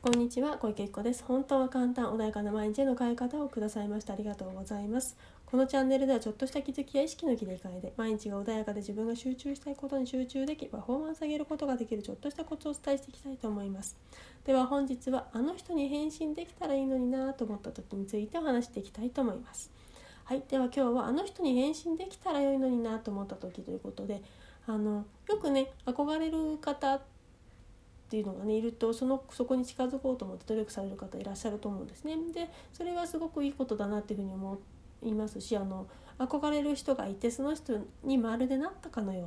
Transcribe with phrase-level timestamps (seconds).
[0.00, 1.24] こんにちは小池子です。
[1.24, 4.12] 本当は簡単穏やかな毎日への変え方をくださいました。
[4.12, 5.16] ありがとうございます。
[5.44, 13.98] このチャンネルではちょっとした気づきや意識の切り替えで毎日が穏やかで自分が集中したいことに集中できパフォーマンス上げることができるちょっとしたコツをお伝えしていきたいと思います。
[14.44, 19.72] では本日はあの人に返信できたらいいのになと思った時についてお話していきたいと思います。
[20.22, 24.22] はいでは今日はあの人に返信できたら良いのになと思った時ということで
[24.68, 27.17] あのよくね憧れる方って
[28.10, 32.16] ていうのがねいるとそのそこに近づこうと思って努力される方いらっしゃると思うんですね。
[32.32, 34.58] でそれはすごくいいことだなっていうふうに思
[35.02, 35.86] いますしあの
[36.18, 39.26] 憧れる人がいてその人にまるでなったかのよ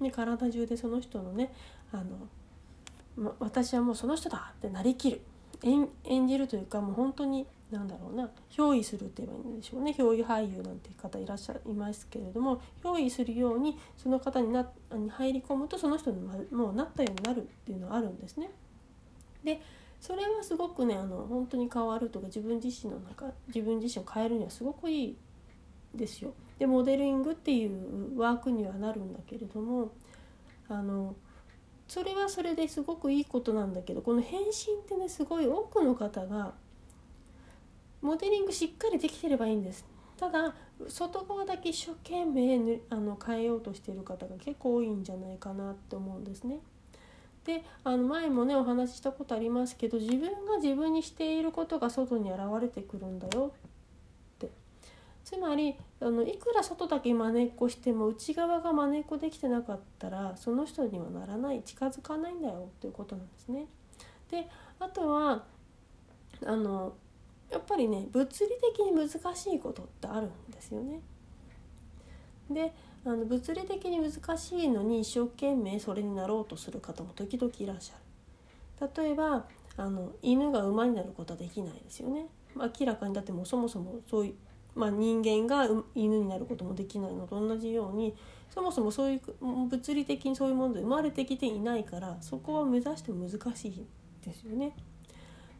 [0.00, 1.52] うに、ね、体中でその人のね
[1.92, 5.20] あの私はもうその人だってなりきる
[5.62, 18.50] 演じるというかもう本当になんだろうな憑依するって言えばいいんでしょうね憑依俳優なんていう方いらっしゃいますけれども憑依するようにその方になに入り込むとその人にもうなったようになるっていうのはあるんですね。
[19.44, 19.60] で
[20.00, 25.16] それはすごくねあの本当に変わるとか自分自身の中自分自身を変えるにはすごくいい
[25.94, 26.32] ですよ。
[26.58, 29.92] でモデリングっていうワークにはなるんだけれども
[30.68, 31.14] あの
[31.86, 36.54] それはそれですごくいいことなんだけどこの変身ってねすごい多くの方が
[38.00, 39.84] モデリングしっかりできてればいいんです
[40.18, 40.54] ただ
[40.88, 46.58] 外側だけ一生懸命あの変えようとしている方が結構多いんじゃないかなって思うんですね。
[47.44, 53.54] であの前もねお話ししたことありますけど自分が自分にしていることが外に現れてくるんだよ
[54.36, 54.50] って
[55.24, 63.66] つまりあのいくら外だけまねっこしても内側がまねっこできてなかったらその人にはならない近づかないんだよっていうことなんですね。
[64.30, 64.46] で
[64.78, 65.44] あとは
[66.44, 66.92] あの
[67.50, 71.00] やっぱりね物理的に難しいことってあるんですよね。
[72.50, 72.72] で
[73.04, 77.94] あの物理的に難しいのに一生懸命それになろうとする方も時々いらっしゃ
[78.84, 78.90] る。
[78.96, 82.26] 例えばあの犬が馬になることはできないですよね。
[82.56, 84.34] 明らかにだってもうそもそもそういう、
[84.74, 88.14] まあ、人間が犬になることもできないのと同じように
[88.50, 93.86] そもそもそういう物理的にそういうもので生まれてきていないからそこは目指しても難しい
[94.24, 94.74] ですよね。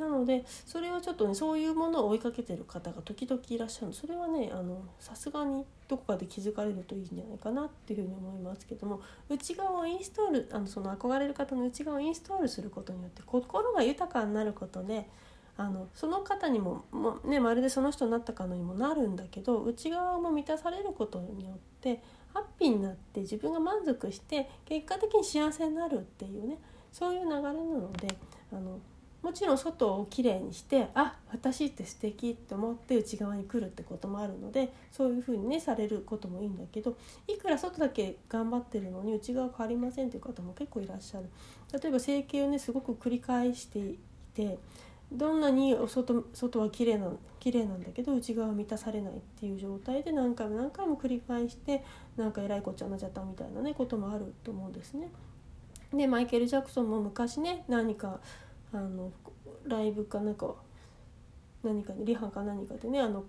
[0.00, 4.50] なのでそれはちょっとねそういうものを追いかけてる方が時々いらっしゃるそれはね
[4.98, 15.06] さすがにどこかで気づかれるといいんじゃないかなっていうふうに思いますけども内側をインストールあのその憧れる方の内側をインストールすることによって心が豊かになることで
[15.58, 22.02] あのその方にもも、ね、まるでその人になったかのにもなるんだけど内側も満たされることによって
[22.32, 26.56] ハッピーになって自分が満足して結果的に幸せになるっていうね
[26.90, 28.08] そういう流れなので
[28.52, 28.78] あの
[29.22, 36.96] もちろん外をきれいにしてあ私って素敵って思って内側に来るってこともあるのでそういうふうにねされることもいいんだけど
[37.28, 41.26] いくら外だけ頑張ってるのに内側変わりませんっていう方も結構いらっしゃる
[41.72, 43.98] 例えば整形をねすごく繰り返してい
[44.34, 44.58] て
[45.12, 47.08] どんなに外外は綺麗な
[47.40, 51.82] 綺麗なんだけど内側は満たされないっていう状態で何回も何回も繰り返して
[52.16, 55.10] なんかえらいこっちゃなっちゃったみたいなねこともあると思うんですね。
[55.92, 58.20] でマイケル・ジャクソンも昔ね何か
[58.72, 59.12] あの
[59.66, 60.54] ライブかなんか
[61.62, 63.24] 何かリハか何かでねあの、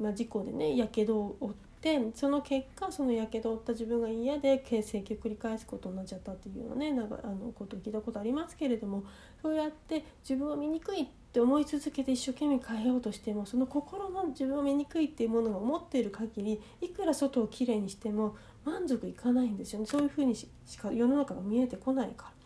[0.00, 9.04] まあ、事故でねやけどを負ってその結果そのやけどを負った自分が嫌で形成を繰り返すことになっちゃったっていうようなねなんかあのことを聞いたことありますけれども
[9.40, 20.48] そうやって自分は醜いって思い続けて一生懸命変えようとしてもその心の自分は醜いっていうものが思っている限りいくら外をきれいにしても満足いかないんですよねそういうふうにし
[20.78, 22.37] か世の中が見えてこないから。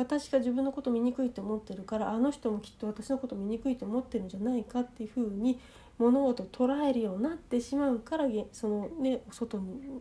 [0.00, 5.60] 私が自分のこと醜いと思ってるからあの人もきっと私のこと醜いと思ってるんじゃないかっていうふうに
[5.98, 10.00] 物事を捉えるようになってしまうからそのね外に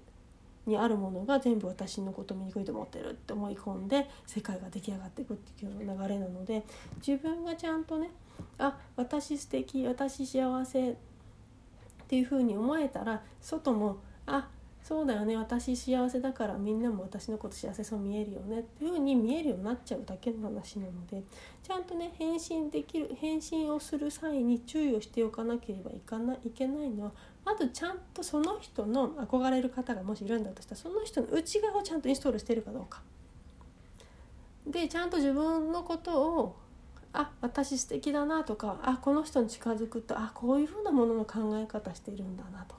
[0.65, 6.63] にあるものが全部私のこと醜いと思ってるって思い込んで世界が出来上がっていくっていう流れなので
[7.05, 8.11] 自分がちゃんとね
[8.59, 10.95] あ私素敵私幸せっ
[12.07, 14.47] ていうふうに思えたら外もあ
[14.89, 21.22] そうだよね私幸せだからみんなも私のこと幸せそう見えるよねっていう風に見えるようになっちゃうだけの話なので
[21.61, 27.12] ちゃんとね返信できる返信をする際に注意をしておかなければいかないいけないのは
[27.45, 33.03] まずちゃんとその人の憧れる方がもしいるんだとしたらその人の内側をちゃんとインストールしてるかどうか。
[34.65, 36.56] でちゃんと自分のことを
[37.13, 42.78] あ私素敵だなとかあこの人に近づくとあこういうふうなものの考え方してるんだなと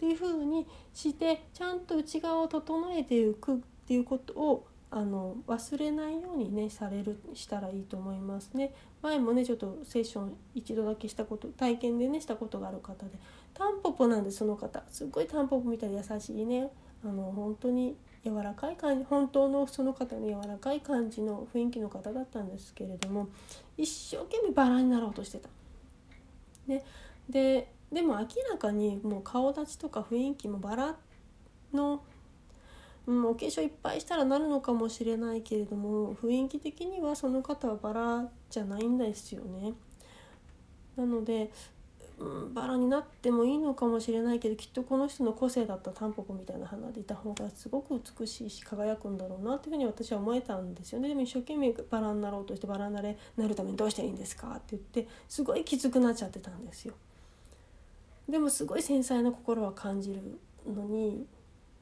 [0.00, 8.72] っていうふうにしてちゃんと内側を整えていくっていうことをあの忘れないようにねされるしたらいいと思いますね。
[9.02, 13.10] 前もねちょっとセッション一度だけしたこと体験でねしたことがある方で
[13.52, 14.82] タンポポなんでその方。
[14.88, 16.70] すっごいタンポポみたいで優しいね。
[17.04, 17.94] あの本当に
[18.24, 23.28] 柔らかい感じ本当のその方の柔らかい感じの雰囲気の方だったんですけれども
[23.76, 25.50] 一生懸命バラになろうとしてた。
[26.66, 26.84] ね、
[27.28, 30.96] ででも明らかにもう顔立ちとか雰囲気もバラ
[31.72, 32.02] の、
[33.06, 39.72] うん、お化粧いっぱいしたらなるのかもしれないけれども雰囲気的にはその方はバラじゃないんですよね。
[40.96, 41.50] なので
[42.20, 56.94] うん、バラになってもいいのかもしれないけどきっとこの人の個性だったタンポポみたいな花でいた方がすごく美しいし輝くんだろうなっていうふうに私は思えたんですよねでも一生懸命バラになろうとしてバラになれなるためにどうしたらいいんですかって言ってすごいきつくなっちゃってたんですよ。
[58.30, 61.26] でもすごい繊細な心は感じるのに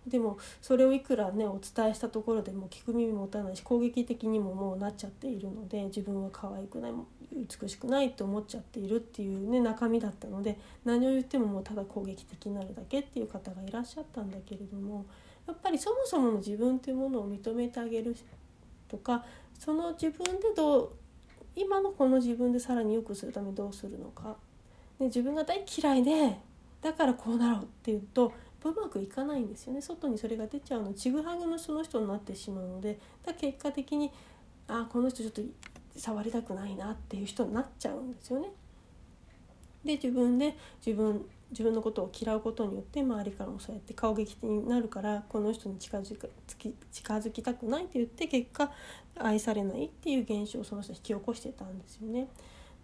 [0.07, 6.93] でもそれをいくらねお伝えしたところでも聞く耳持たないし攻撃的にももうなっちゃっているので自分は可愛くない
[7.61, 15.05] 美しくないと思っちゃっているっていうね中身だったので何を言ってももうただ攻撃的になるだけっていう方がいらっしゃったんだけれども
[15.47, 18.17] やっぱりそもそもの自分っていうものを認めてあげる
[18.89, 19.25] とか
[19.59, 20.91] その自分でどう
[21.55, 24.37] 今のこの自分でさらに良くするためにどうするのか、
[25.01, 26.39] ね、自分が大嫌いで
[26.81, 28.33] だからこうなろうっていうと
[28.65, 34.11] うまくいかないんですよね外にそれが出ちゃうのちぐはぐのその人になってしまうのでだ結果的に
[34.67, 35.43] あこの人ちょっと
[35.97, 38.49] 触りたくないなっていう人になっちゃうんですよね。
[39.85, 46.31] で自分で自分自分のことを嫌うことによって周りからもそうやって顔劇になるからこの人に近づく
[46.93, 48.71] 近づきたくないって言って結果
[49.19, 52.29] 愛されないっていう現象をその人引き起こしてたんですよね。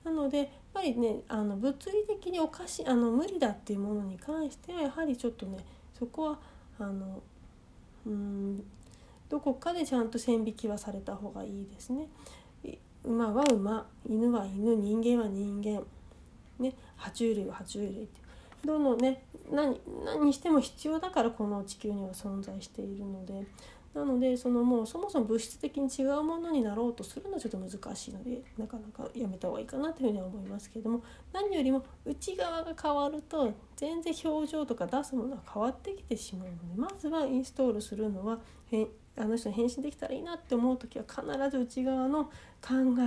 [0.05, 5.59] なのでやっぱりねあの物理的におかしあの無理だっていうものに関してはやはりちょっとね
[5.99, 6.39] そこは
[6.79, 7.23] あの
[8.07, 8.65] うん
[9.29, 12.07] どこかでちゃんと線引きはされた方がいいですね。
[13.05, 15.83] 馬は馬犬は犬人間は人間、
[16.59, 18.21] ね、爬虫類は爬虫類って
[18.65, 23.45] どのね何何にしても必要だからこの地球には存在しているので
[23.95, 31.03] なのでそのもうそもそも物質的に違うものになろうとするのはちょっと難しいのでなかなかやめた方がいいかなというふうには思いますけれども
[31.33, 38.41] 何よりも内側が変わると全然表情とか出すものは変わってきてしまうのでまずはインストールするのは
[39.17, 42.31] あの人に返信できたらいいなって思う時は必ず内側の考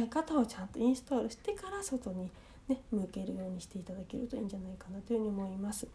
[0.01, 2.31] え方をちゃんとインストールしてから外に
[2.69, 5.85] ね向けるようにしていただけるといいんじゃないかなというふうに思います。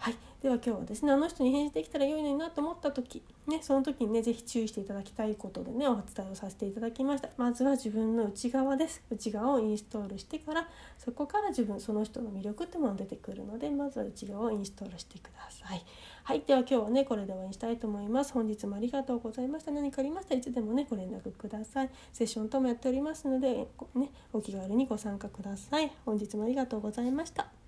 [0.00, 7.28] はい、では今日はですねあの人に返事できたら良いのになと思った時、ね、その時にね是非注意していただきたいことでねお伝えをさせていただきました。
[7.36, 9.02] まずは自分の内側です。
[9.10, 10.66] 内側をインストールしてから
[10.96, 15.84] そこから自分その人の魅力ってものが出てくるのでまずは内側をインストールしてください。
[16.24, 16.42] はい。
[16.46, 18.32] では今日はねこれで終わりにしたいと思います。
[18.32, 19.70] 本日もありがとうございました。
[19.70, 21.90] 何かありましたらいつでもねご連絡ください。
[22.14, 25.92] セッションともやっておりますのでねお気軽にご参加ください。
[26.06, 27.59] 本日もありがとうございました。